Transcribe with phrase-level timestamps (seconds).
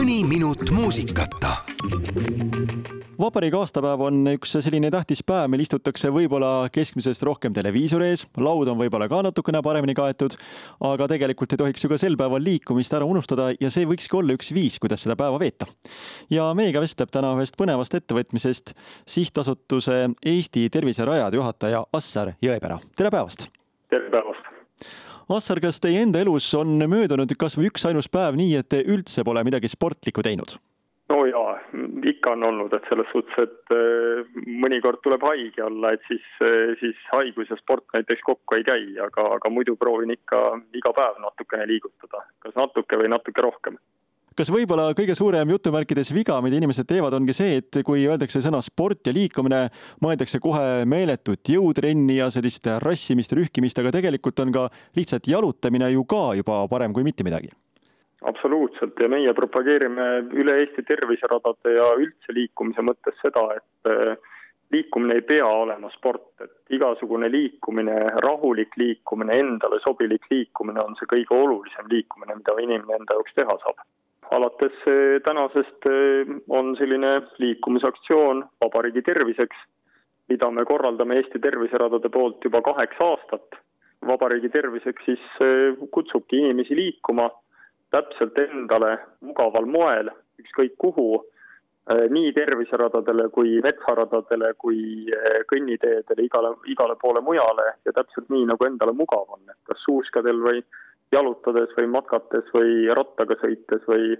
[0.00, 1.50] mõni minut muusikata
[3.20, 8.70] vabariigi aastapäev on üks selline tähtis päev, mil istutakse võib-olla keskmisest rohkem televiisori ees, laud
[8.72, 10.38] on võib-olla ka natukene paremini kaetud,
[10.88, 14.38] aga tegelikult ei tohiks ju ka sel päeval liikumist ära unustada ja see võikski olla
[14.38, 15.68] üks viis, kuidas seda päeva veeta.
[16.32, 18.72] ja meiega vestleb täna ühest põnevast ettevõtmisest
[19.04, 22.80] sihtasutuse Eesti Terviserajade juhataja Assar Jõepera.
[22.96, 23.50] tere päevast!
[23.92, 24.48] tere päevast!
[25.30, 29.22] Assar, kas teie enda elus on möödunud kas või üksainus päev nii, et te üldse
[29.26, 30.56] pole midagi sportlikku teinud?
[31.10, 31.54] no jaa,
[32.06, 34.26] ikka on olnud, et selles suhtes, et äh,
[34.62, 38.84] mõnikord tuleb haige olla, et siis, äh, siis haigus ja sport näiteks kokku ei käi,
[39.06, 40.42] aga, aga muidu proovin ikka
[40.78, 43.78] iga päev natukene liigutada, kas natuke või natuke rohkem
[44.38, 48.60] kas võib-olla kõige suurem jutumärkides viga, mida inimesed teevad, ongi see, et kui öeldakse sõna
[48.64, 49.66] sport ja liikumine,
[50.04, 56.06] mõeldakse kohe meeletut jõutrenni ja sellist rassimist, rühkimist, aga tegelikult on ka lihtsalt jalutamine ju
[56.08, 57.52] ka juba parem kui mitte midagi.
[58.20, 58.98] Absoluutselt.
[59.00, 64.18] Ja meie propageerime üle Eesti terviseradade ja üldse liikumise mõttes seda, et äh,
[64.76, 71.08] liikumine ei pea olema sport, et igasugune liikumine, rahulik liikumine, endale sobilik liikumine on see
[71.10, 73.80] kõige olulisem liikumine, mida inimene enda jaoks teha saab
[74.30, 79.56] alates eh, tänasest eh, on selline liikumisaktsioon Vabariigi terviseks,
[80.28, 83.60] mida me korraldame Eesti Terviseradade poolt juba kaheksa aastat.
[84.06, 87.30] vabariigi terviseks siis eh, kutsubki inimesi liikuma
[87.90, 90.08] täpselt endale mugaval moel,
[90.40, 91.24] ükskõik kuhu,
[91.90, 95.08] nii terviseradadele kui metsaradadele kui
[95.50, 100.38] kõnniteedele, igale, igale poole mujale ja täpselt nii, nagu endale mugav on, et kas suuskadel
[100.44, 100.62] või
[101.12, 104.16] jalutades või matkates või rattaga sõites või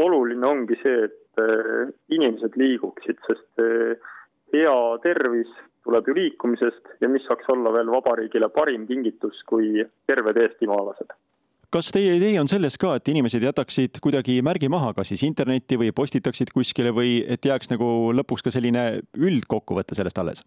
[0.00, 3.98] oluline ongi see, et äh, inimesed liiguksid, sest äh,
[4.52, 5.50] hea tervis
[5.82, 11.12] tuleb ju liikumisest ja mis saaks olla veel vabariigile parim kingitus kui terved eestimaalased
[11.72, 15.78] kas teie idee on selles ka, et inimesed jätaksid kuidagi märgi maha, kas siis internetti
[15.80, 20.44] või postitaksid kuskile või et jääks nagu lõpuks ka selline üldkokkuvõte sellest alles?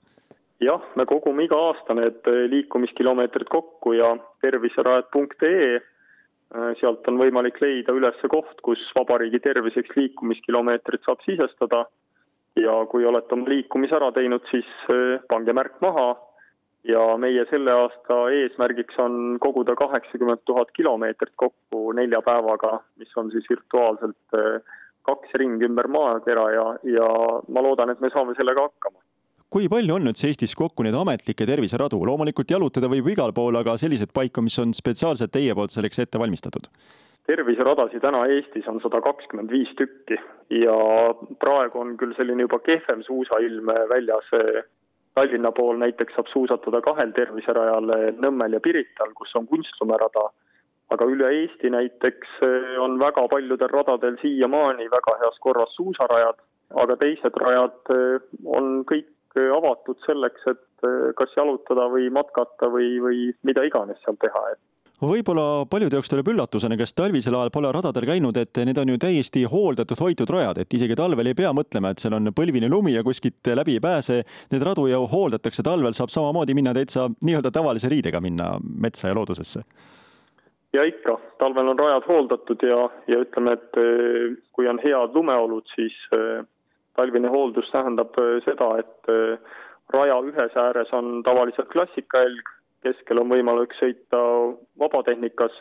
[0.60, 7.60] Jah, me kogume iga aasta need äh, liikumiskilomeetrid kokku ja terviserajad.ee, äh, sealt on võimalik
[7.62, 11.86] leida üles koht, kus vabariigi terviseks liikumiskilomeetrit saab sisestada.
[12.56, 16.14] Ja kui olete oma liikumise ära teinud, siis äh, pange märk maha.
[16.86, 23.32] Ja meie selle aasta eesmärgiks on koguda kaheksakümmend tuhat kilomeetrit kokku nelja päevaga, mis on
[23.34, 24.38] siis virtuaalselt
[25.10, 27.10] kaks ringi ümber maakera ja, ja
[27.50, 29.02] ma loodan, et me saame sellega hakkama
[29.56, 33.78] kui palju on üldse Eestis kokku neid ametlikke terviseradu, loomulikult jalutada võib igal pool, aga
[33.80, 36.68] selliseid paiku, mis on spetsiaalselt teie poolt selleks ette valmistatud?
[37.26, 40.18] terviseradasid täna Eestis on sada kakskümmend viis tükki
[40.54, 40.76] ja
[41.42, 44.28] praegu on küll selline juba kehvem suusailm väljas.
[45.16, 47.88] Tallinna pool näiteks saab suusatada kahel terviserajal
[48.20, 50.28] Nõmmel ja Pirital, kus on kunstlumerada,
[50.92, 52.38] aga üle Eesti näiteks
[52.84, 56.44] on väga paljudel radadel siiamaani väga heas korras suusarajad,
[56.84, 57.96] aga teised rajad
[58.60, 59.15] on kõik
[59.58, 64.62] avatud selleks, et eh, kas jalutada või matkata või, või mida iganes seal teha, et
[65.02, 69.02] võib-olla paljude jaoks tuleb üllatusena, kes talvisel ajal pole radadel käinud, et need on ju
[69.02, 72.96] täiesti hooldatud, hoitud rajad, et isegi talvel ei pea mõtlema, et seal on põlvini lumi
[72.96, 74.22] ja kuskilt läbi ei pääse.
[74.54, 79.20] Need radu ju hooldatakse, talvel saab samamoodi minna täitsa nii-öelda tavalise riidega minna metsa ja
[79.20, 79.66] loodusesse.
[80.74, 85.68] ja ikka, talvel on rajad hooldatud ja, ja ütleme, et eh, kui on head lumeolud,
[85.76, 86.44] siis eh,
[86.96, 89.56] talvine hooldus tähendab äh, seda, et äh,
[89.94, 92.52] raja ühes ääres on tavaliselt klassikahelg,
[92.86, 94.22] keskel on võimalik sõita
[94.80, 95.56] vabatehnikas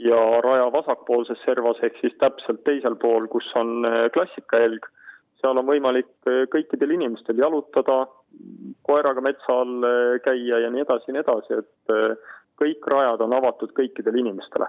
[0.00, 4.88] ja raja vasakpoolses servas ehk siis täpselt teisel pool, kus on äh, klassikahelg,
[5.40, 6.10] seal on võimalik
[6.52, 8.02] kõikidel inimestel jalutada,
[8.84, 9.86] koeraga metsa all
[10.20, 12.20] käia ja nii edasi ja nii edasi, et
[12.60, 14.68] kõik rajad on avatud kõikidele inimestele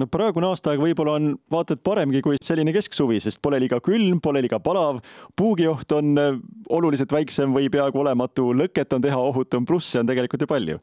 [0.00, 4.20] no praegune aastaaeg võib-olla on vaata et paremgi kui selline kesksuvi, sest pole liiga külm,
[4.24, 5.00] pole liiga palav,
[5.38, 6.38] puugioht on äh,
[6.72, 10.80] oluliselt väiksem või peaaegu olematu, lõket on teha ohutum, plusse on tegelikult ju palju.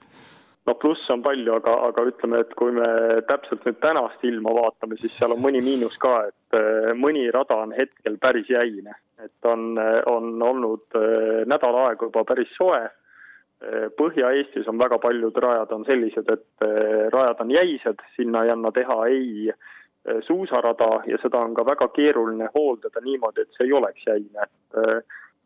[0.63, 2.88] No plusse on palju, aga, aga ütleme, et kui me
[3.28, 7.59] täpselt nüüd tänast ilma vaatame, siis seal on mõni miinus ka, et äh, mõni rada
[7.66, 9.74] on hetkel päris jäine, et on,
[10.09, 12.81] on olnud äh, nädal aega juba päris soe
[13.98, 18.71] Põhja-Eestis on väga paljud rajad on sellised, et eh, rajad on jäised, sinna ei anna
[18.75, 23.75] teha ei eh, suusarada ja seda on ka väga keeruline hooldada niimoodi, et see ei
[23.80, 24.48] oleks jäine,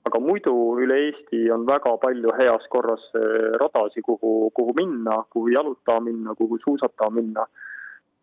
[0.07, 3.03] aga muidu üle Eesti on väga palju heas korras
[3.61, 7.45] radasid, kuhu, kuhu minna, kuhu jalutama minna, kuhu suusatama minna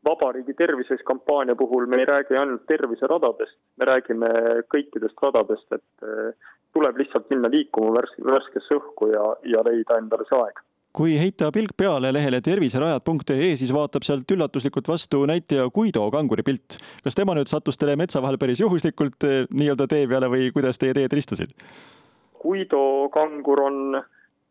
[0.05, 4.31] vabariigi tervises kampaania puhul me ei räägi ainult terviseradadest, me räägime
[4.75, 6.37] kõikidest radadest, et
[6.75, 9.25] tuleb lihtsalt minna liikuma värske, värskesse õhku ja,
[9.57, 10.63] ja leida endale see aeg
[10.95, 16.79] kui heita pilk peale lehele terviserajad.ee, siis vaatab sealt üllatuslikult vastu näitleja Guido kanguri pilt.
[17.03, 20.79] kas tema nüüd sattus teile metsa vahel päris juhuslikult eh, nii-öelda tee peale või kuidas
[20.79, 21.51] teie teed ristusid?
[22.45, 23.81] Guido kangur on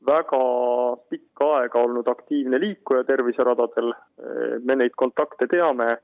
[0.05, 0.39] väga
[1.09, 3.93] pikka aega olnud aktiivne liikuja terviseradadel.
[3.93, 5.97] Eh, me neid kontakte teame.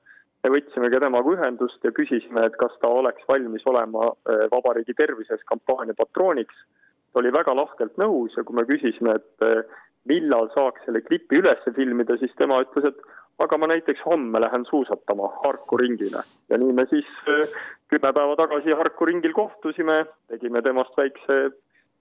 [0.44, 5.44] me võtsimegi temaga ühendust ja küsisime, et kas ta oleks valmis olema eh, vabariigi tervises
[5.51, 6.56] kampaania patrooniks.
[7.13, 9.68] ta oli väga lahkelt nõus ja kui me küsisime, et
[10.06, 13.00] millal saaks selle klipi üles filmida, siis tema ütles, et
[13.44, 16.24] aga ma näiteks homme lähen suusatama Harku ringile.
[16.50, 17.48] ja nii me siis äh,
[17.90, 21.40] kümme päeva tagasi Harku ringil kohtusime, tegime temast väikse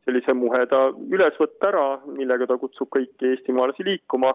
[0.09, 4.33] sellise muheda ülesvõtte ära, millega ta kutsub kõiki eestimaalasi liikuma.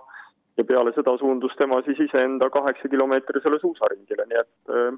[0.53, 4.91] Ja peale seda suundus tema siis iseenda kaheksa kilomeetrisele suusaringile, nii et äh,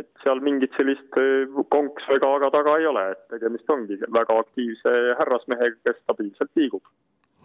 [0.00, 4.38] et seal mingit sellist äh, konksu ega aga taga ei ole, et tegemist ongi väga
[4.40, 6.84] aktiivse härrasmehega, kes stabiilselt liigub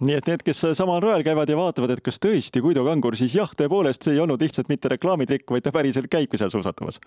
[0.04, 3.36] nii et need, kes samal rajal käivad ja vaatavad, et kas tõesti Guido Kangur, siis
[3.38, 7.00] jah, tõepoolest, see ei olnud lihtsalt mitte reklaamitrikk, vaid ta päriselt käibki seal suusatamas.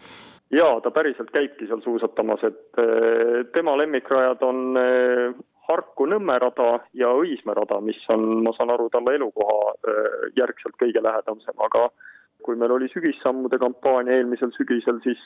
[0.55, 5.37] jaa, ta päriselt käibki seal suusatamas, et äh, tema lemmikrajad on äh,
[5.69, 10.79] Harku Nõmme rada ja Õismäe rada, mis on, ma saan aru, talle elukoha äh, järgselt
[10.81, 11.91] kõige lähedasem, aga
[12.47, 15.21] kui meil oli sügissammude kampaania eelmisel sügisel, siis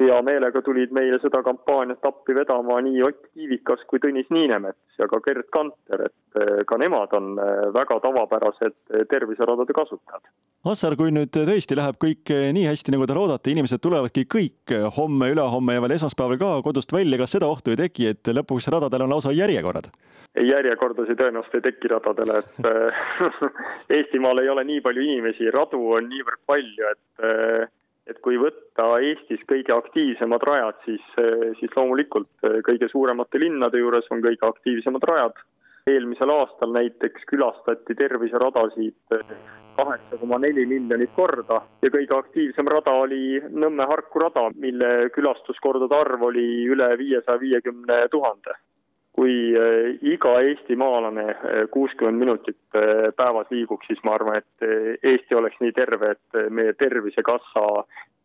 [0.00, 5.08] hea meelega tulid meile seda kampaaniat appi vedama nii Ott Kiivikas kui Tõnis Niinemets ja
[5.08, 10.24] ka Gerd Kanter, et eh, ka nemad on eh, väga tavapärased eh, terviseradade kasutajad.
[10.66, 15.30] Assar, kui nüüd tõesti läheb kõik nii hästi, nagu te loodate, inimesed tulevadki kõik homme,
[15.32, 19.06] ülehomme ja veel esmaspäeval ka kodust välja, kas seda ohtu ei teki, et lõpuks radadel
[19.06, 19.92] on lausa järjekorrad?
[20.36, 23.30] ei, järjekordasid tõenäoliselt ei teki radadele, et
[23.96, 27.72] Eestimaal ei ole nii palju inimesi, radu on niivõrd palju, et
[28.10, 31.04] et kui võtta Eestis kõige aktiivsemad rajad, siis,
[31.60, 35.44] siis loomulikult eh, kõige suuremate linnade juures on kõige aktiivsemad rajad.
[35.86, 39.34] eelmisel aastal näiteks külastati terviseradasid eh,
[39.76, 46.22] kaheksa koma neli miljonit korda ja kõige aktiivsem rada oli Nõmme-Harku rada, mille külastuskordade arv
[46.30, 48.56] oli üle viiesaja viiekümne tuhande
[49.16, 54.66] kui äh, iga eestimaalane äh, kuuskümmend minutit äh, päevas liiguks, siis ma arvan, et
[55.02, 57.64] Eesti oleks nii terve, et meie Tervisekassa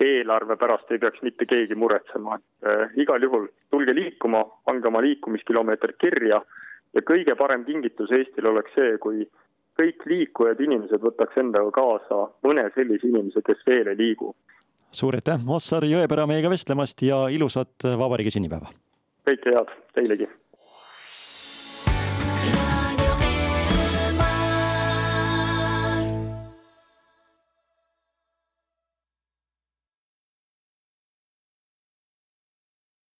[0.03, 5.99] eelarve pärast ei peaks mitte keegi muretsema, et igal juhul tulge liikuma, pange oma liikumiskilomeetrid
[6.01, 6.41] kirja
[6.95, 9.27] ja kõige parem kingitus Eestile oleks see, kui
[9.77, 14.33] kõik liikujad inimesed võtaks endaga kaasa mõne sellise inimese, kes veel ei liigu.
[14.91, 18.73] suur aitäh, Ossar Jõepera meiega vestlemast ja ilusat vabariigi sünnipäeva!
[19.29, 20.40] kõike head teilegi!